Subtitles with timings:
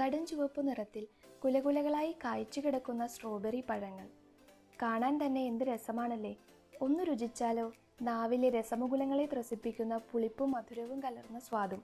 [0.00, 1.06] കടും ചുവപ്പ് നിറത്തിൽ
[1.44, 4.08] കുലകുലകളായി കായ്ച്ചു കിടക്കുന്ന സ്ട്രോബെറി പഴങ്ങൾ.
[4.82, 6.36] കാണാൻ തന്നെ എന്ത് രസമാണല്ലേ?
[6.80, 7.72] ഒന്ന് രുചിച്ചാലോ?
[8.02, 11.82] നാവിലെ രസമുകുലങ്ങളെ ത്രസിപ്പിക്കുന്ന പുളിപ്പും മധുരവും കലർന്ന സ്വാദും.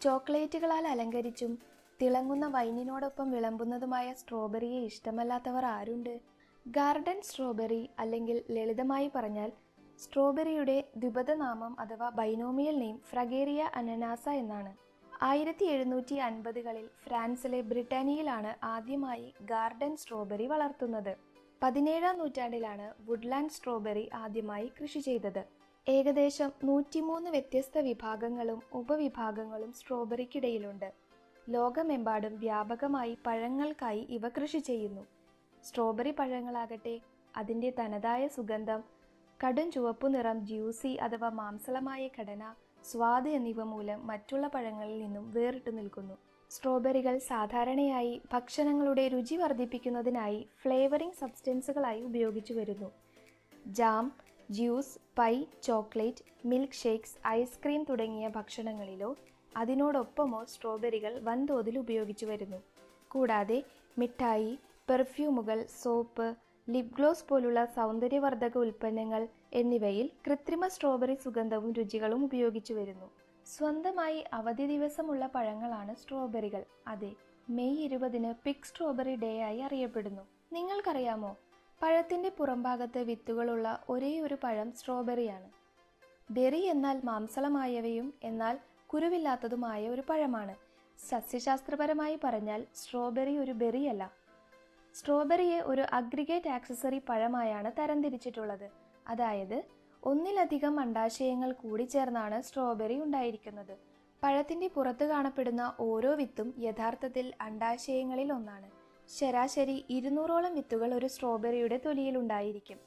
[0.00, 1.58] ചോക്ലേറ്റുകളാൽ അലങ്കരിച്ചും
[2.02, 6.20] തിളങ്ങുന്ന വൈനിനോടൊപ്പം വിളമ്പുന്നതുമായ സ്ട്രോബെറിയെ ഇഷ്ടമല്ലാത്തവർ ആരുണ്ട്?
[6.66, 9.52] ഗാർഡൻ സ്ട്രോബെറി അല്ലെങ്കിൽ ലളിതമായി പറഞ്ഞാൽ
[9.98, 14.89] സ്ട്രോബെറിയുടെ ദ്വിപദനാമം അഥവാ ബൈനോമിയൽ നെയിം ഫ്രഗേറിയ അനനാസ എന്നാണ്.
[15.22, 21.16] ആയിരത്തി എഴുന്നൂറ്റി അൻപതുകളിൽ ഫ്രാൻസിലെ ബ്രിട്ടാനിയിലാണ് ആദ്യമായി ഗാർഡൻ സ്ട്രോബെറി വളർത്തുന്നത്.
[21.62, 25.42] പതിനേഴാം നൂറ്റാണ്ടിലാണ് വുഡ്ലാൻഡ് സ്ട്രോബെറി ആദ്യമായി കൃഷി ചെയ്തത്.
[25.88, 30.92] ഏകദേശം നൂറ്റിമൂന്ന് വ്യത്യസ്ത വിഭാഗങ്ങളും ഉപവിഭാഗങ്ങളും സ്ട്രോബെറിക്കിടയിലുണ്ട്.
[31.48, 35.06] ലോകമെമ്പാടും വ്യാപകമായി പഴങ്ങൾക്കായി ഇവ കൃഷി ചെയ്യുന്നു.
[35.64, 37.00] സ്ട്രോബെറി പഴങ്ങളാകട്ടെ
[37.36, 38.84] അതിന്റെ തനതായ സുഗന്ധം
[39.40, 46.14] കടും ചുവപ്പു നിറം ജ്യൂസി അഥവാ മാംസളമായ ഘടന സ്വാദ് എന്നിവ മൂലം മറ്റുള്ള പഴങ്ങളിൽ നിന്നും വേറിട്ടു നിൽക്കുന്നു.
[46.50, 52.90] സ്ട്രോബെറികൾ സാധാരണയായി ഭക്ഷണങ്ങളുടെ രുചി വർദ്ധിപ്പിക്കുന്നതിനായി ഫ്ലേവറിംഗ് സബ്സ്റ്റൻസുകളായി ഉപയോഗിച്ചു വരുന്നു.
[53.66, 54.12] Jam
[54.50, 59.16] juice pie chocolate milk shakes ice cream തുടങ്ങിയ ഭക്ഷണങ്ങളിലോ
[59.56, 62.56] അതിനോടൊപ്പമോ സ്ട്രോബെറികൾ വൻതോതിൽ ഉപയോഗിച്ചു വരുന്നു.
[63.08, 63.62] കൂടാതെ
[63.98, 64.58] മിഠായി
[64.90, 66.34] പെർഫ്യൂമുകൾ സോപ്പ്
[66.70, 73.10] ലിപ് ഗ്ലോസ് പോലുള്ള സൗന്ദര്യവർദ്ധക ഉൽപ്പന്നങ്ങൾ എന്നിവയിൽ കൃത്രിമ സ്ട്രോബെറി സുഗന്ധവും രുചികളും ഉപയോഗിച്ചു വരുന്നു.
[73.46, 76.64] സ്വന്തമായി അവധി ദിവസമുള്ള പഴങ്ങളാണ് സ്ട്രോബെറികൾ.
[76.86, 77.12] അതെ
[77.50, 80.22] മെയ് ഇരുപതിന് പിക് സ്ട്രോബെറി ഡേ ആയി അറിയപ്പെടുന്നു.
[80.52, 81.36] നിങ്ങൾക്കറിയാമോ?
[81.82, 85.48] പഴത്തിന്റെ പുറംഭാഗത്ത് വിത്തുകളുള്ള ഒരേ ഒരു പഴം സ്ട്രോബെറിയാണ്.
[86.30, 90.56] ബെറി എന്നാൽ മാംസളമായവയും എന്നാൽ കുരുവില്ലാത്തതുമായ ഒരു പഴമാണ്.
[91.08, 94.19] സസ്യശാസ്ത്രപരമായി പറഞ്ഞാൽ സ്ട്രോബെറി ഒരു ബെറിയല്ല.
[94.94, 98.70] സ്ട്രോബെറിയെ ഒരു അഗ്രിഗേറ്റ് ആക്സസറി പഴമായാണ് തരംതിരിച്ചിട്ടുള്ളത്.
[99.08, 99.64] അതായത്
[100.02, 103.78] ഒന്നിലധികം അണ്ടാശയങ്ങൾ കൂടി ചേർന്നാണ് സ്ട്രോബെറി ഉണ്ടായിരിക്കുന്നത്.
[104.22, 108.70] പഴത്തിന്റെ പുറത്ത് കാണപ്പെടുന്ന ഓരോ വിത്തും യഥാർത്ഥത്തിൽ അണ്ടാശയങ്ങളിൽ ഒന്നാണ്.
[109.08, 112.78] ശരാശരി ഇരുന്നൂറോളം വിത്തുകൾ ഒരു സ്ട്രോബെറിയുടെ തൊലിയിൽ ഉണ്ടായിരിക്കും.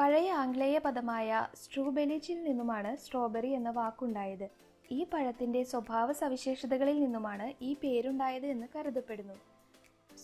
[0.00, 4.48] പഴയ ആംഗ്ലേയ പദമായ സ്ട്രൂബെലിച്ചിൽ നിന്നുമാണ് സ്ട്രോബെറി എന്ന വാക്കുണ്ടായത്.
[4.92, 9.34] ഈ പഴത്തിന്റെ സ്വഭാവ സവിശേഷതകളിൽ നിന്നുമാണ് ഈ പേരുണ്ടായത് എന്ന് കരുതപ്പെടുന്നു.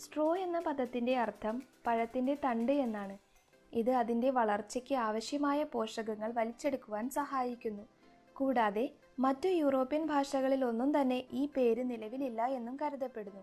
[0.03, 3.19] സ്ട്രോ എന്ന പദത്തിന്റെ അർത്ഥം പഴത്തിന്റെ തണ്ട് എന്നാണ്.
[3.73, 7.83] ഇത് അതിന്റെ വളർച്ചയ്ക്ക് ആവശ്യമായ പോഷകങ്ങൾ വലിച്ചെടുക്കുവാൻ സഹായിക്കുന്നു.
[8.33, 13.43] കൂടാതെ മറ്റു യൂറോപ്യൻ ഭാഷകളിൽ ഒന്നും തന്നെ ഈ പേര് നിലവിലില്ല എന്നും കരുതപ്പെടുന്നു.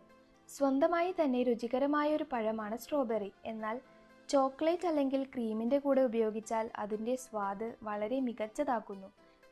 [0.49, 3.31] സ്വന്തമായി തന്നെ രുചികരമായ ഒരു പഴമാണ് സ്ട്രോബെറി.
[3.45, 3.81] എന്നാൽ
[4.29, 9.07] ചോക്ലേറ്റ് അല്ലെങ്കിൽ ക്രീമിന്റെ കൂടെ ഉപയോഗിച്ചാൽ അതിന്റെ സ്വാദ് വളരെ മികച്ചതാക്കുന്നു.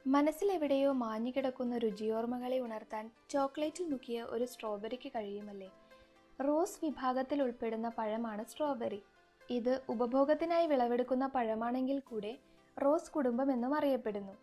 [0.08, 5.70] മനസ്സിലെവിടെയോ മാഞ്ഞുകിടക്കുന്ന രുചിയോർമ്മകളെ ഉണർത്താൻ ചോക്ലേറ്റിൽ മുക്കിയ ഒരു സ്ട്രോബെറിക്ക് കഴിയുമല്ലേ?
[6.40, 9.04] റോസ് വിഭാഗത്തിൽ ഉൾപ്പെടുന്ന പഴമാണ് സ്ട്രോബെറി.
[9.50, 12.38] ഇത് ഉപഭോഗത്തിനായി വിളവെടുക്കുന്ന പഴമാണെങ്കിൽ കൂടെ
[12.84, 14.36] റോസ് കുടുംബം എന്നും അറിയപ്പെടുന്നു.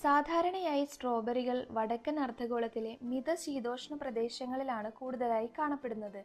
[0.00, 6.24] സാധാരണയായി സ്ട്രോബെറികൾ വടക്കൻ അർദ്ധഗോളത്തിലെ മിത ശീതോഷ്ണ പ്രദേശങ്ങളിലാണ് കൂടുതലായി കാണപ്പെടുന്നത്.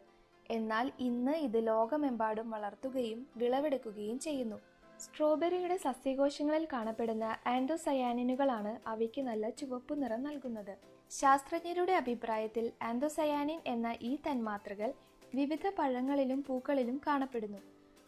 [0.50, 4.58] എന്നാൽ ഇന്ന് ഇത് ലോകമെമ്പാടും വളർത്തുകയും വിളവെടുക്കുകയും ചെയ്യുന്നു.
[5.00, 10.74] സ്ട്രോബെറിയുടെ സസ്യകോശങ്ങളിൽ കാണപ്പെടുന്ന ആൻഡോസയാനിനുകളാണ് അവയ്ക്ക് നല്ല ചുവപ്പ് നിറം നൽകുന്നത്.
[11.20, 14.92] ശാസ്ത്രജ്ഞരുടെ അഭിപ്രായത്തിൽ ആന്തോസയാനിൻ എന്ന ഈ തന്മാത്രകൾ
[15.34, 17.60] വിവിധ പഴങ്ങളിലും പൂക്കളിലും കാണപ്പെടുന്നു.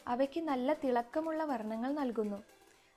[0.08, 2.38] അവയ്ക്ക് നല്ല തിളക്കമുള്ള വർണങ്ങൾ നൽകുന്നു.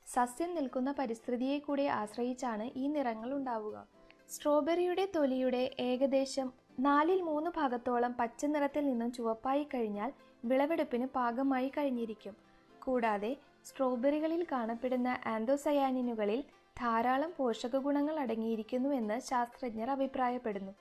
[0.07, 3.87] സസ്യം നിൽക്കുന്ന പരിസ്ഥിതിയെ കൂടി ആശ്രയിച്ചാണ് ഈ നിറങ്ങൾ ഉണ്ടാവുക.
[4.29, 10.11] സ്ട്രോബെറിയുടെ തൊലിയുടെ ഏകദേശം നാലിൽ മൂന്ന് ഭാഗത്തോളം പച്ച നിറത്തിൽ നിന്നും ചുവപ്പായി കഴിഞ്ഞാൽ
[10.45, 12.35] വിളവെടുപ്പിന് പാകമായി കഴിഞ്ഞിരിക്കും.
[12.83, 13.31] കൂടാതെ
[13.65, 16.43] സ്ട്രോബെറികളിൽ കാണപ്പെടുന്ന ആന്തോസയാനിനുകളിൽ
[16.79, 20.71] ധാരാളം പോഷക ഗുണങ്ങൾ അടങ്ങിയിരിക്കുന്നുവെന്ന് ശാസ്ത്രജ്ഞർ അഭിപ്രായപ്പെടുന്നു.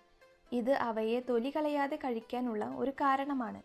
[0.53, 3.63] ഇത് അവയെ തൊലി കളയാതെ കഴിക്കാനുള്ള ഒരു കാരണമാണ്.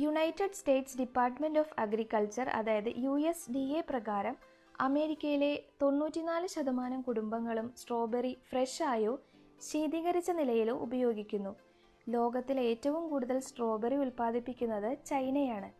[0.00, 4.36] United States department of agriculture അതായത് യു എസ് ഡി എ പ്രകാരം
[4.80, 9.20] അമേരിക്കയിലെ തൊണ്ണൂറ്റിനാല് ശതമാനം കുടുംബങ്ങളും സ്ട്രോബെറി ഫ്രഷ് ആയോ
[9.62, 11.56] ശീതീകരിച്ച നിലയിലോ ഉപയോഗിക്കുന്നു.
[12.08, 15.70] ലോകത്തിൽ ഏറ്റവും കൂടുതൽ സ്ട്രോബെറി ഉൽപ്പാദിപ്പിക്കുന്നത് ചൈനയാണ്.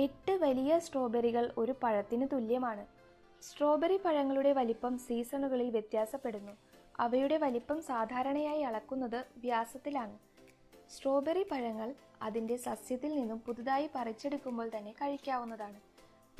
[0.00, 2.95] എട്ട് വലിയ സ്ട്രോബെറികൾ ഒരു പഴത്തിന് തുല്യമാണ്.
[3.46, 6.52] സ്ട്രോബെറി പഴങ്ങളുടെ വലിപ്പം സീസണുകളിൽ വ്യത്യാസപ്പെടുന്നു.
[7.00, 10.18] അവയുടെ വലിപ്പം സാധാരണയായി അളക്കുന്നത് വ്യാസത്തിലാണ്.
[10.90, 15.80] സ്ട്രോബെറി പഴങ്ങൾ അതിന്റെ സസ്യത്തിൽ നിന്നും പുതുതായി പറിച്ചെടുക്കുമ്പോൾ തന്നെ കഴിക്കാവുന്നതാണ്.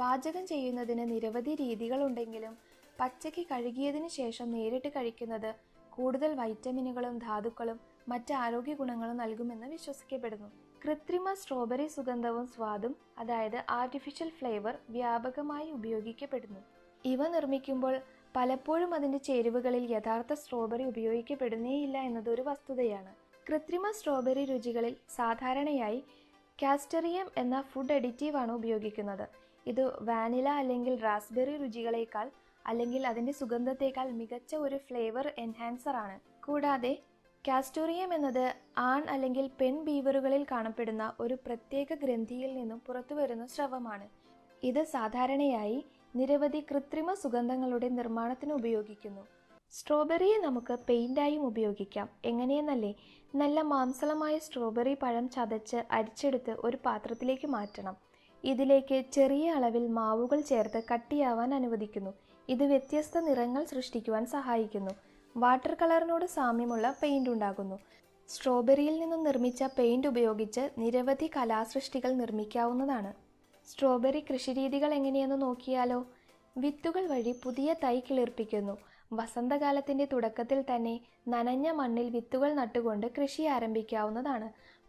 [0.01, 2.59] പാചകം ചെയ്യുന്നതിന് നിരവധി രീതികളുണ്ടെങ്കിലും
[3.01, 5.55] പച്ചയ്ക്ക് കഴുകിയതിന് ശേഷം നേരിട്ട് കഴിക്കുന്നത്
[5.91, 10.49] കൂടുതൽ വൈറ്റമിനുകളും ധാതുക്കളും മറ്റ് ആരോഗ്യ ഗുണങ്ങളും നൽകുമെന്ന് വിശ്വസിക്കപ്പെടുന്നു.
[10.85, 16.76] കൃത്രിമ സ്ട്രോബെറി സുഗന്ധവും സ്വാദും അതായത് ആർട്ടിഫിഷ്യൽ ഫ്ലേവർ വ്യാപകമായി ഉപയോഗിക്കപ്പെടുന്നു.
[17.13, 17.95] ഇവ നിർമ്മിക്കുമ്പോൾ
[18.37, 23.13] പലപ്പോഴും അതിന്റെ ചേരുവകളിൽ യഥാർത്ഥ സ്ട്രോബെറി ഉപയോഗിക്കപ്പെടുന്നേയില്ല എന്നതൊരു വസ്തുതയാണ്.
[23.49, 26.01] കൃത്രിമ സ്ട്രോബെറി രുചികളിൽ സാധാരണയായി
[26.63, 29.27] കാസ്റ്ററിയം എന്ന ഫുഡ് അഡിറ്റീവ് ആണ് ഉപയോഗിക്കുന്നത്.
[29.67, 32.27] ഇത് വാനില അല്ലെങ്കിൽ റാസ്ബെറി രുചികളേക്കാൾ
[32.67, 36.17] അല്ലെങ്കിൽ അതിന്റെ സുഗന്ധത്തേക്കാൾ മികച്ച ഒരു ഫ്ലേവർ എൻഹാൻസർ ആണ്.
[36.47, 36.93] കൂടാതെ
[37.45, 38.45] കാസ്റ്റോറിയം എന്നത്
[38.91, 44.07] ആൺ അല്ലെങ്കിൽ പെൺ ബീവറുകളിൽ കാണപ്പെടുന്ന ഒരു പ്രത്യേക ഗ്രന്ഥിയിൽ നിന്നും പുറത്തു വരുന്ന സ്രവമാണ്.
[44.63, 45.79] ഇത് സാധാരണയായി
[46.17, 49.21] നിരവധി കൃത്രിമ സുഗന്ധങ്ങളുടെ നിർമ്മാണത്തിന് ഉപയോഗിക്കുന്നു.
[49.73, 52.09] സ്ട്രോബെറിയെ നമുക്ക് പെയിന്റായും ഉപയോഗിക്കാം.
[52.25, 52.95] എങ്ങനെയെന്നല്ലേ?
[53.35, 57.97] നല്ല മാംസളമായ സ്ട്രോബെറി പഴം ചതച്ച് അരിച്ചെടുത്ത് ഒരു പാത്രത്തിലേക്ക് മാറ്റണം.
[58.45, 62.11] ഇതിലേക്ക് ചെറിയ അളവിൽ മാവുകൾ ചേർത്ത് കട്ടിയാവാൻ അനുവദിക്കുന്നു.
[62.49, 64.91] ഇത് വ്യത്യസ്ത നിറങ്ങൾ സൃഷ്ടിക്കുവാൻ സഹായിക്കുന്നു.
[65.37, 67.79] വാട്ടർ കളറിനോട് സാമ്യമുള്ള പെയിന്റ് ഉണ്ടാകുന്നു.
[68.29, 73.26] സ്ട്രോബെറിയിൽ നിന്നും നിർമ്മിച്ച പെയിന്റ് ഉപയോഗിച്ച് നിരവധി കലാസൃഷ്ടികൾ നിർമ്മിക്കാവുന്നതാണ്.
[73.67, 76.07] സ്ട്രോബെറി കൃഷിരീതികൾ എങ്ങനെയെന്ന് നോക്കിയാലോ
[76.57, 78.75] വിത്തുകൾ വഴി പുതിയ തൈ കിളിർപ്പിക്കുന്നു.
[79.13, 84.49] വസന്തകാലത്തിന്റെ തുടക്കത്തിൽ തന്നെ നനഞ്ഞ മണ്ണിൽ വിത്തുകൾ നട്ടുകൊണ്ട് കൃഷി ആരംഭിക്കാവുന്നതാണ്.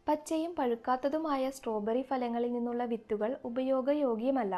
[0.09, 4.55] പച്ചയും പഴുക്കാത്തതുമായ സ്ട്രോബെറി ഫലങ്ങളിൽ നിന്നുള്ള വിത്തുകൾ ഉപയോഗയോഗ്യമല്ല.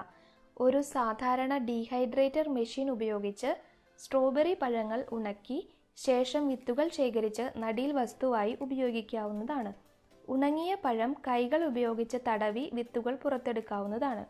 [0.57, 3.51] ഒരു സാധാരണ ഡീഹൈഡ്രേറ്റർ മെഷീൻ ഉപയോഗിച്ച്
[3.99, 5.59] സ്ട്രോബെറി പഴങ്ങൾ ഉണക്കി
[5.97, 9.88] ശേഷം വിത്തുകൾ ശേഖരിച്ച് നടീൽ വസ്തുവായി ഉപയോഗിക്കാവുന്നതാണ്.
[10.29, 14.25] ഉണങ്ങിയ പഴം കൈകൾ ഉപയോഗിച്ച് തടവി വിത്തുകൾ പുറത്തെടുക്കാവുന്നതാണ്.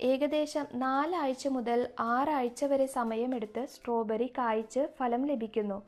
[0.00, 5.78] ഏകദേശം നാലാഴ്ച മുതൽ ആറാഴ്ച വരെ സമയമെടുത്ത് സ്ട്രോബെറി കായ്ച്ച് ഫലം ലഭിക്കുന്നു.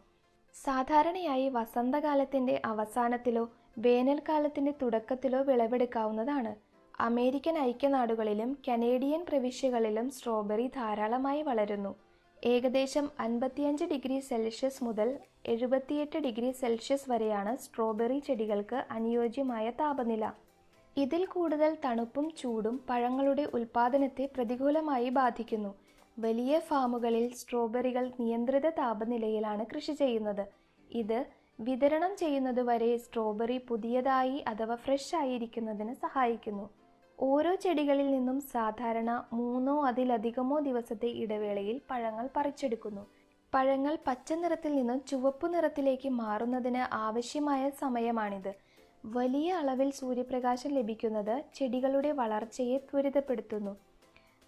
[0.64, 3.44] സാധാരണയായി വസന്തകാലത്തിന്റെ അവസാനത്തിലോ
[3.78, 6.52] വേനൽക്കാലത്തിന്റെ തുടക്കത്തിലോ വിളവെടുക്കാവുന്നതാണ്.
[7.00, 11.92] അമേരിക്കൻ ഐക്യനാടുകളിലും കനേഡിയൻ പ്രവിശ്യകളിലും സ്ട്രോബെറി ധാരാളമായി വളരുന്നു.
[12.44, 15.08] ഏകദേശം അൻപത്തിയഞ്ച് ഡിഗ്രി സെൽഷ്യസ് മുതൽ
[15.44, 20.32] എഴുപത്തിയെട്ട് ഡിഗ്രി സെൽഷ്യസ് വരെയാണ് സ്ട്രോബെറി ചെടികൾക്ക് അനുയോജ്യമായ താപനില.
[20.96, 25.74] ഇതിൽ കൂടുതൽ തണുപ്പും ചൂടും പഴങ്ങളുടെ ഉൽപ്പാദനത്തെ പ്രതികൂലമായി ബാധിക്കുന്നു.
[26.18, 30.44] വലിയ ഫാമുകളിൽ സ്ട്രോബെറികൾ നിയന്ത്രിത താപനിലയിലാണ് കൃഷി ചെയ്യുന്നത്.
[30.90, 31.26] ഇത്
[31.60, 36.70] വിതരണം ചെയ്യുന്നത് വരെ സ്ട്രോബെറി പുതിയതായി അഥവാ ഫ്രഷ് ആയിരിക്കുന്നതിന് സഹായിക്കുന്നു.
[37.20, 43.06] ഓരോ ചെടികളിൽ നിന്നും സാധാരണ മൂന്നോ അതിലധികമോ ദിവസത്തെ ഇടവേളയിൽ പഴങ്ങൾ പറിച്ചെടുക്കുന്നു.
[43.52, 48.52] പഴങ്ങൾ പച്ച നിറത്തിൽ നിന്നും ചുവപ്പ് നിറത്തിലേക്ക് മാറുന്നതിന് ആവശ്യമായ സമയമാണിത്.
[49.04, 53.76] വലിയ അളവിൽ സൂര്യപ്രകാശം ലഭിക്കുന്നത് ചെടികളുടെ വളർച്ചയെ ത്വരിതപ്പെടുത്തുന്നു.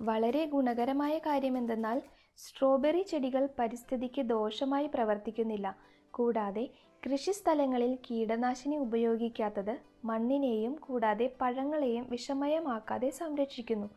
[0.00, 1.98] വളരെ ഗുണകരമായ കാര്യമെന്തെന്നാൽ
[2.36, 5.66] സ്ട്രോബെറി ചെടികൾ പരിസ്ഥിതിക്ക് ദോഷമായി പ്രവർത്തിക്കുന്നില്ല.
[6.10, 6.64] കൂടാതെ
[7.02, 9.74] കൃഷിസ്ഥലങ്ങളിൽ കീടനാശിനി ഉപയോഗിക്കാത്തത്
[10.04, 13.88] മണ്ണിനെയും കൂടാതെ പഴങ്ങളെയും വിഷമയമാക്കാതെ സംരക്ഷിക്കുന്നു.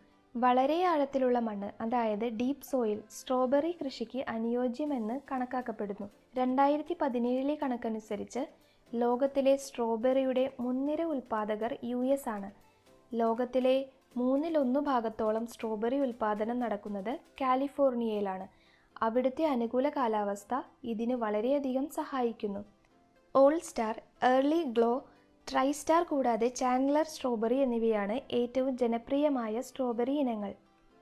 [0.44, 6.08] വളരെ ആഴത്തിലുള്ള മണ്ണ് അതായത് ഡീപ്പ് സോയിൽ സ്ട്രോബെറി കൃഷിക്ക് അനുയോജ്യമെന്ന് കണക്കാക്കപ്പെടുന്നു.
[6.38, 8.40] രണ്ടായിരത്തി പതിനേഴിലെ കണക്കനുസരിച്ച്
[8.96, 12.52] ലോകത്തിലെ സ്ട്രോബെറിയുടെ മുൻനിര ഉൽപ്പാദകർ യു എസ് ആണ്.
[13.14, 13.86] ലോകത്തിലെ
[14.18, 18.48] മൂന്നിലൊന്നു ഭാഗത്തോളം സ്ട്രോബെറി ഉൽപ്പാദനം നടക്കുന്നത് കാലിഫോർണിയയിലാണ്.
[19.02, 22.62] അവിടുത്തെ അനുകൂല കാലാവസ്ഥ ഇതിന് വളരെയധികം സഹായിക്കുന്നു.
[23.36, 24.94] All star early glow
[25.52, 30.54] tristar കൂടാതെ ചാൻഗ്ലർ സ്ട്രോബെറി എന്നിവയാണ് ഏറ്റവും ജനപ്രിയമായ സ്ട്രോബെറി ഇനങ്ങൾ.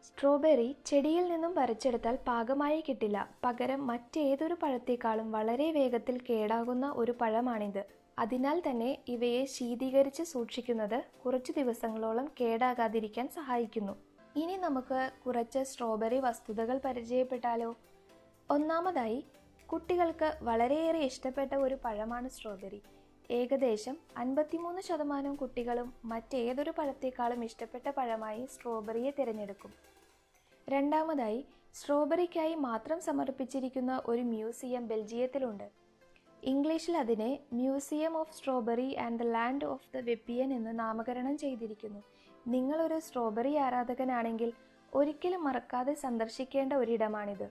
[0.04, 3.30] സ്ട്രോബെറി ചെടിയിൽ നിന്നും പറിച്ചെടുത്താൽ പാകമായി കിട്ടില്ല.
[3.44, 7.84] പകരം മറ്റേതൊരു പഴത്തേക്കാളും വളരെ വേഗത്തിൽ കേടാകുന്ന ഒരു പഴമാണിത്.
[8.20, 13.96] അതിനാൽ തന്നെ ഇവയെ ശീതീകരിച്ച് സൂക്ഷിക്കുന്നത് കുറച്ചു ദിവസങ്ങളോളം കേടാകാതിരിക്കാൻ സഹായിക്കുന്നു.
[14.36, 17.76] ഇനി നമുക്ക് കുറച്ച് സ്ട്രോബെറി വസ്തുതകൾ പരിചയപ്പെട്ടാലോ?
[18.50, 19.24] ഒന്നാമതായി
[19.66, 22.82] കുട്ടികൾക്ക് വളരെയേറെ ഇഷ്ടപ്പെട്ട ഒരു പഴമാണ് സ്ട്രോബെറി
[23.32, 29.74] ഏകദേശം അൻപത്തിമൂന്ന് ശതമാനം കുട്ടികളും മറ്റേതൊരു പഴത്തേക്കാളും ഇഷ്ടപ്പെട്ട പഴമായി സ്ട്രോബെറിയെ തിരഞ്ഞെടുക്കും.
[30.70, 35.70] രണ്ടാമതായി സ്ട്രോബെറിക്കായി മാത്രം സമർപ്പിച്ചിരിക്കുന്ന ഒരു മ്യൂസിയം ബെൽജിയത്തിലുണ്ട്.
[36.44, 42.04] ഇംഗ്ലീഷിൽ അതിനെ museum of strawberry and the land of the Wepion എന്ന് നാമകരണം ചെയ്തിരിക്കുന്നു.
[42.48, 44.54] നിങ്ങളൊരു സ്ട്രോബെറി ആരാധകനാണെങ്കിൽ
[44.94, 47.50] ഒരിക്കലും മറക്കാതെ സന്ദർശിക്കേണ്ട ഒരിടമാണിത്.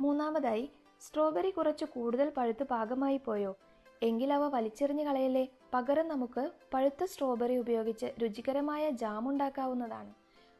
[0.00, 3.56] മൂന്നാമതായി സ്ട്രോബെറി കുറച്ച് കൂടുതൽ പഴുത്ത് പാകമായി പോയോ?
[4.02, 5.48] വലിച്ചെറിഞ്ഞു വലിച്ചെറിഞ്ഞ് കളയല്ലേ?
[5.74, 10.14] പകരം നമുക്ക് പഴുത്ത സ്ട്രോബെറി ഉപയോഗിച്ച് രുചികരമായ ജാം ഉണ്ടാക്കാവുന്നതാണ്.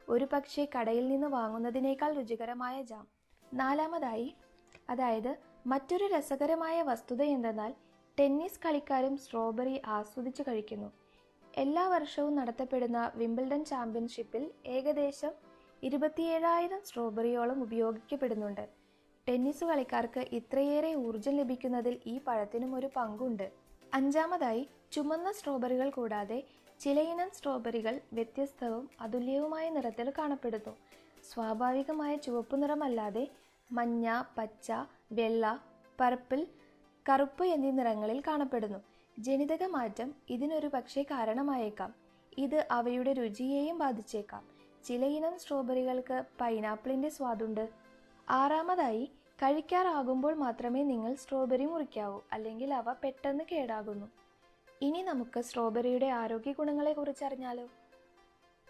[0.08, 3.06] ഒരു പക്ഷേ കടയിൽ നിന്ന് വാങ്ങുന്നതിനേക്കാൾ രുചികരമായ ജാം
[3.54, 4.34] നാലാമതായി
[4.90, 7.74] അതായത് മറ്റൊരു രസകരമായ വസ്തുത എന്തെന്നാൽ
[8.20, 10.92] ടെന്നീസ് കളിക്കാരും സ്ട്രോബെറി ആസ്വദിച്ച് കഴിക്കുന്നു.
[11.56, 15.30] എല്ലാ വർഷവും നടത്തപ്പെടുന്ന വിംബിൾഡൺ ചാമ്പ്യൻഷിപ്പിൽ ഏകദേശം
[15.82, 18.85] ഇരുപത്തിയേഴായിരം സ്ട്രോബെറിയോളം ഉപയോഗിക്കപ്പെടുന്നുണ്ട്.
[19.28, 23.50] ടെന്നീസ് കളിക്കാർക്ക് ഇത്രയേറെ ഊർജം ലഭിക്കുന്നതിൽ ഈ പഴത്തിനും ഒരു പങ്കുണ്ട്.
[23.94, 26.42] അഞ്ചാമതായി ചുമന്ന സ്ട്രോബെറികൾ കൂടാതെ
[26.80, 30.76] ചിലയിനം സ്ട്രോബെറികൾ വ്യത്യസ്തവും അതുല്യവുമായ നിറത്തിൽ കാണപ്പെടുന്നു.
[31.32, 33.28] സ്വാഭാവികമായ ചുവപ്പ് നിറമല്ലാതെ
[33.72, 34.72] മഞ്ഞ പച്ച
[35.12, 35.64] വെള്ള
[36.00, 36.46] പർപ്പിൾ
[37.08, 38.78] കറുപ്പ് എന്നീ നിറങ്ങളിൽ കാണപ്പെടുന്നു.
[39.18, 41.94] ജനിതക മാറ്റം ഇതിനൊരു പക്ഷേ കാരണമായേക്കാം.
[42.38, 44.44] ഇത് അവയുടെ രുചിയെയും ബാധിച്ചേക്കാം.
[44.84, 47.68] ചിലയിനം സ്ട്രോബെറികൾക്ക് പൈനാപ്പിളിന്റെ സ്വാദുണ്ട്.
[48.28, 49.10] ആറാമതായി
[49.42, 54.06] കഴിക്കാറാകുമ്പോൾ മാത്രമേ നിങ്ങൾ സ്ട്രോബെറി മുറിക്കാവൂ അല്ലെങ്കിൽ അവ പെട്ടെന്ന് കേടാകുന്നു.
[54.82, 57.68] ഇനി നമുക്ക് സ്ട്രോബെറിയുടെ ആരോഗ്യ ഗുണങ്ങളെക്കുറിച്ച് അറിഞ്ഞാലോ?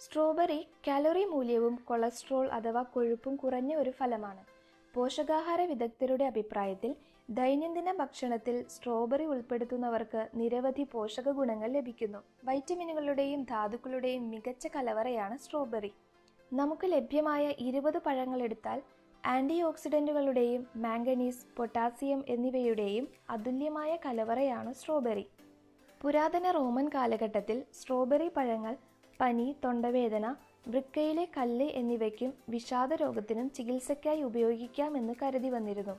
[0.00, 4.44] സ്ട്രോബെറി കാലറി മൂല്യവും കൊളസ്ട്രോൾ അഥവാ കൊഴുപ്പും കുറഞ്ഞ ഒരു ഫലമാണ്.
[4.94, 6.94] പോഷകാഹാര വിദഗ്ധരുടെ അഭിപ്രായത്തിൽ
[7.30, 12.18] ദൈനംദിന ഭക്ഷണത്തിൽ സ്ട്രോബെറി ഉൾപ്പെടുത്തുന്നവർക്ക് നിരവധി പോഷക ഗുണങ്ങൾ ലഭിക്കുന്നു.
[12.44, 15.92] വൈറ്റമിനുകളുടെയും ധാതുക്കളുടെയും മികച്ച കലവറയാണ് സ്ട്രോബെറി.
[16.52, 18.82] നമുക്ക് ലഭ്യമായ ഇരുപത് പഴങ്ങൾ എടുത്താൽ
[19.32, 25.24] ആന്റി ഓക്സിഡന്റുകളുടെയും മാംഗനീസ് പൊട്ടാസിയം എന്നിവയുടെയും അതുല്യമായ കലവറയാണ് സ്ട്രോബെറി.
[26.02, 28.74] പുരാതന റോമൻ കാലഘട്ടത്തിൽ സ്ട്രോബെറി പഴങ്ങൾ
[29.20, 30.26] പനി തൊണ്ടവേദന
[30.68, 35.96] വൃക്കയിലെ കല്ല് എന്നിവയ്ക്കും വിഷാദ രോഗത്തിനും ചികിത്സയ്ക്കായി ഉപയോഗിക്കാമെന്ന് കരുതി വന്നിരുന്നു.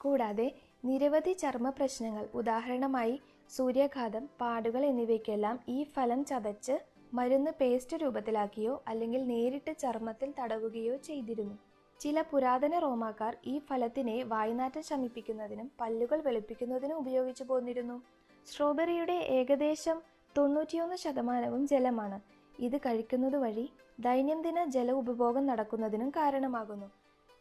[0.00, 0.48] കൂടാതെ
[0.84, 3.16] നിരവധി ചർമ്മ പ്രശ്നങ്ങൾ ഉദാഹരണമായി
[3.50, 6.76] സൂര്യാഘാതം പാടുകൾ എന്നിവയ്ക്കെല്ലാം ഈ ഫലം ചതച്ച്
[7.12, 11.56] മരുന്ന് പേസ്റ്റ് രൂപത്തിലാക്കിയോ അല്ലെങ്കിൽ നേരിട്ട് ചർമ്മത്തിൽ തടവുകയോ ചെയ്തിരുന്നു.
[12.00, 18.02] ചില പുരാതന റോമാക്കാർ ഈ ഫലത്തിനെ വായ്നാറ്റം ശമിപ്പിക്കുന്നതിനും പല്ലുകൾ വെളുപ്പിക്കുന്നതിനും ഉപയോഗിച്ചു പോന്നിരുന്നു.
[18.46, 20.02] സ്ട്രോബെറിയുടെ ഏകദേശം
[20.38, 22.20] തൊണ്ണൂറ്റിയൊന്ന് ശതമാനവും ജലമാണ്.
[22.60, 23.66] ഇത് കഴിക്കുന്നത് വഴി
[24.00, 26.88] ദൈനംദിന ജല ഉപഭോഗം നടക്കുന്നതിനും കാരണമാകുന്നു.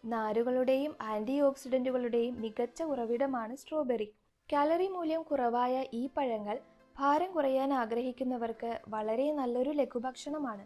[0.05, 4.07] നാരുകളുടെയും ആന്റി ഓക്സിഡന്റുകളുടെയും മികച്ച ഉറവിടമാണ് സ്ട്രോബെറി.
[4.53, 6.57] കാലറി മൂല്യം കുറവായ ഈ പഴങ്ങൾ
[6.95, 10.65] ഭാരം കുറയാൻ ആഗ്രഹിക്കുന്നവർക്ക് വളരെ നല്ലൊരു ലഘുഭക്ഷണമാണ്.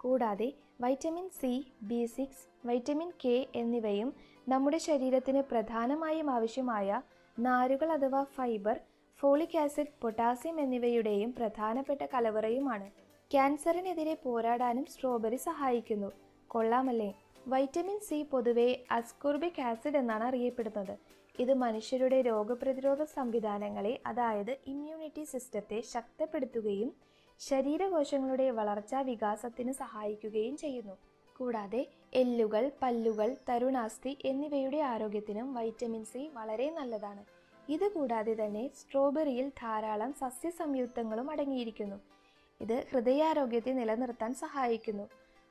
[0.00, 0.48] കൂടാതെ
[0.80, 4.12] vitamin C B six vitamin K എന്നിവയും
[4.48, 7.02] നമ്മുടെ ശരീരത്തിന് പ്രധാനമായും ആവശ്യമായ
[7.38, 8.80] നാരുകൾ അഥവാ ഫൈബർ
[9.18, 12.90] ഫോളിക് ആസിഡ് പൊട്ടാസ്യം എന്നിവയുടെയും പ്രധാനപ്പെട്ട കലവറയുമാണ്.
[13.30, 16.12] ക്യാൻസറിനെതിരെ പോരാടാനും സ്ട്രോബെറി സഹായിക്കുന്നു.
[16.48, 17.14] കൊള്ളാമല്ലേ?
[17.48, 20.94] വൈറ്റമിൻ സി പൊതുവെ അസ്കോർബിക് ആസിഡ് എന്നാണ് അറിയപ്പെടുന്നത്.
[21.40, 26.92] ഇത് മനുഷ്യരുടെ രോഗപ്രതിരോധ സംവിധാനങ്ങളെ അതായത് ഇമ്മ്യൂണിറ്റി സിസ്റ്റത്തെ ശക്തിപ്പെടുത്തുകയും
[27.40, 30.96] ശരീരകോശങ്ങളുടെ വളർച്ചാ വികാസത്തിന് സഹായിക്കുകയും ചെയ്യുന്നു.
[31.36, 37.24] കൂടാതെ എല്ലുകൾ പല്ലുകൾ തരുണാസ്ഥി എന്നിവയുടെ ആരോഗ്യത്തിനും വൈറ്റമിൻ സി വളരെ നല്ലതാണ്.
[37.68, 41.96] ഇതുകൂടാതെ തന്നെ സ്ട്രോബെറിയിൽ ധാരാളം സസ്യ സംയുക്തങ്ങളും അടങ്ങിയിരിക്കുന്നു.
[42.60, 45.08] ഇത് ഹൃദയാരോഗ്യത്തെ നിലനിർത്താൻ സഹായിക്കുന്നു.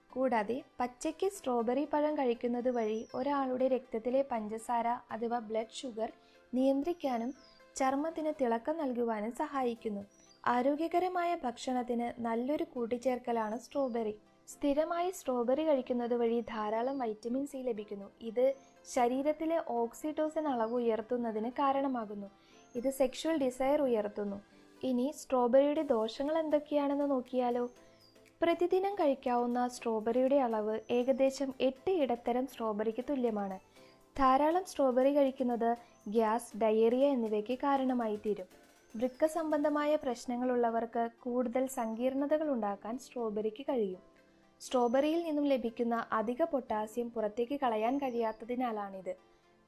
[0.10, 6.12] കൂടാതെ പച്ചയ്ക്ക് സ്ട്രോബെറി പഴം കഴിക്കുന്നത് വഴി ഒരാളുടെ രക്തത്തിലെ പഞ്ചസാര അഥവാ ബ്ലഡ് ഷുഗർ
[6.54, 7.34] നിയന്ത്രിക്കാനും
[7.76, 10.04] ചർമ്മത്തിന് തിളക്കം നൽകുവാനും സഹായിക്കുന്നു.
[10.46, 14.16] ആരോഗ്യകരമായ ഭക്ഷണത്തിന് നല്ലൊരു കൂട്ടിച്ചേർക്കലാണ് സ്ട്രോബെറി.
[14.48, 18.12] സ്ഥിരമായി സ്ട്രോബെറി കഴിക്കുന്നത് വഴി ധാരാളം വൈറ്റമിൻ സി ലഭിക്കുന്നു.
[18.22, 18.54] ഇത്
[18.94, 22.30] ശരീരത്തിലെ ഓക്സിറ്റോസിൻ അളവ് ഉയർത്തുന്നതിന് കാരണമാകുന്നു.
[22.76, 24.38] ഇത് സെക്ഷുവൽ ഡിസയർ ഉയർത്തുന്നു.
[24.84, 27.70] ഇനി സ്ട്രോബെറിയുടെ ദോഷങ്ങൾ എന്തൊക്കെയാണെന്ന് നോക്കിയാലോ?
[28.42, 33.60] പ്രതിദിനം കഴിക്കാവുന്ന സ്ട്രോബെറിയുടെ അളവ് ഏകദേശം എട്ട് ഇടത്തരം സ്ട്രോബെറിക്ക് തുല്യമാണ്.
[34.18, 35.70] ധാരാളം സ്ട്രോബെറി കഴിക്കുന്നത്
[36.08, 38.65] ഗ്യാസ് ഡയേറിയ എന്നിവയ്ക്ക് കാരണമായി തീരും
[38.96, 44.02] വൃക്ക സംബന്ധമായ പ്രശ്നങ്ങളുള്ളവർക്ക് കൂടുതൽ സങ്കീർണതകൾ ഉണ്ടാക്കാൻ സ്ട്രോബെറിക്ക് കഴിയും.
[44.62, 49.14] സ്ട്രോബെറിയിൽ നിന്നും ലഭിക്കുന്ന അധിക പൊട്ടാസ്യം പുറത്തേക്ക് കളയാൻ കഴിയാത്തതിനാലാണിത്.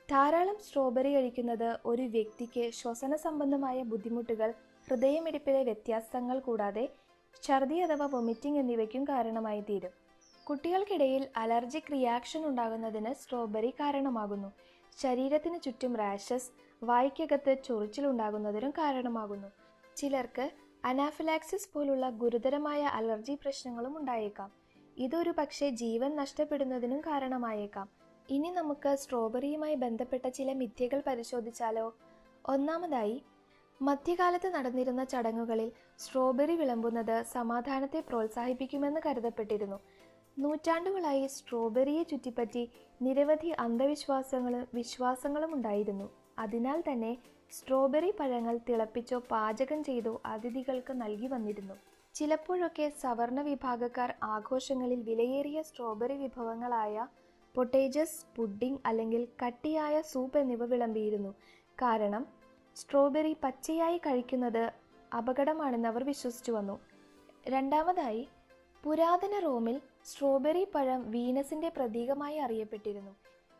[0.09, 4.53] ധാരാളം സ്ട്രോബെറി കഴിക്കുന്നത് ഒരു വ്യക്തിക്ക് ശ്വസന സംബന്ധമായ ബുദ്ധിമുട്ടുകൾ
[4.87, 6.85] ഹൃദയമിടിപ്പിലെ വ്യത്യാസങ്ങൾ കൂടാതെ
[7.43, 9.93] ഛർദി അഥവാ വൊമിറ്റിംഗ് എന്നിവയ്ക്കും കാരണമായി തീരും
[10.47, 14.49] കുട്ടികൾക്കിടയിൽ അലർജിക് റിയാക്ഷൻ ഉണ്ടാകുന്നതിന് സ്ട്രോബെറി കാരണമാകുന്നു.
[14.97, 16.49] ശരീരത്തിന് ചുറ്റും റാഷസ്
[16.83, 19.47] വായ്ക്കകത്ത് ചൊറിച്ചിലുണ്ടാകുന്നതിനും കാരണമാകുന്നു.
[19.97, 20.51] ചിലർക്ക്
[20.85, 24.51] അനാഫിലാക്സിസ് പോലുള്ള ഗുരുതരമായ അലർജി പ്രശ്നങ്ങളും ഉണ്ടായേക്കാം.
[24.97, 27.89] ഇതൊരു പക്ഷേ ജീവൻ നഷ്ടപ്പെടുന്നതിനും കാരണമായേക്കാം.
[28.29, 31.95] ഇനി നമുക്ക് സ്ട്രോബെറിയുമായി ബന്ധപ്പെട്ട ചില മിഥ്യകൾ പരിശോധിച്ചാലോ?
[32.45, 33.23] ഒന്നാമതായി
[33.81, 39.79] മധ്യകാലത്ത് നടന്നിരുന്ന ചടങ്ങുകളിൽ സ്ട്രോബെറി വിളമ്പുന്നത് സമാധാനത്തെ പ്രോത്സാഹിപ്പിക്കുമെന്ന് കരുതപ്പെട്ടിരുന്നു.
[40.39, 46.26] നൂറ്റാണ്ടുകളായി സ്ട്രോബെറിയെ ചുറ്റിപ്പറ്റി നിരവധി അന്ധവിശ്വാസങ്ങളും വിശ്വാസങ്ങളും ഉണ്ടായിരുന്നു.
[46.39, 47.17] അതിനാൽ തന്നെ
[47.51, 51.75] സ്ട്രോബെറി പഴങ്ങൾ തിളപ്പിച്ചോ പാചകം ചെയ്തോ അതിഥികൾക്ക് നൽകി വന്നിരുന്നു.
[52.15, 57.07] ചിലപ്പോഴൊക്കെ സവർണ വിഭാഗക്കാർ ആഘോഷങ്ങളിൽ വിലയേറിയ സ്ട്രോബെറി വിഭവങ്ങളായ
[57.55, 61.31] പൊട്ടേജസ് പുഡിംഗ് അല്ലെങ്കിൽ കട്ടിയായ സൂപ്പ് എന്നിവ വിളമ്പിയിരുന്നു.
[61.81, 62.25] കാരണം
[62.75, 64.73] സ്ട്രോബെറി പച്ചയായി കഴിക്കുന്നത്
[65.17, 66.79] അപകടമാണെന്ന് അവർ വിശ്വസിച്ചു വന്നു.
[67.47, 68.27] രണ്ടാമതായി
[68.83, 73.15] പുരാതന റോമിൽ സ്ട്രോബെറി പഴം വീനസിന്റെ പ്രതീകമായി അറിയപ്പെട്ടിരുന്നു.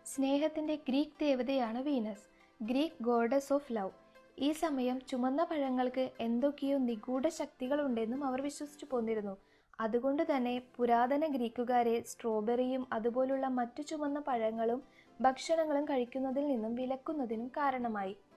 [0.05, 2.37] സ്നേഹത്തിന്റെ Greek ദേവതയാണ് Venus.
[2.62, 3.92] Greek goddess of love
[4.40, 9.38] ഈ സമയം ചുമന്ന പഴങ്ങൾക്ക് എന്തൊക്കെയോ നിഗൂഢ ശക്തികളുണ്ടെന്നും അവർ വിശ്വസിച്ചു പോന്നിരുന്നു.
[9.80, 14.84] അതുകൊണ്ട് തന്നെ പുരാതന ഗ്രീക്കുകാരെ സ്ട്രോബെറിയും അതുപോലുള്ള മറ്റു ചുമന്ന പഴങ്ങളും
[15.22, 18.18] ഭക്ഷണങ്ങളും കഴിക്കുന്നതിൽ നിന്നും വിലക്കുന്നതിനും കാരണമായി.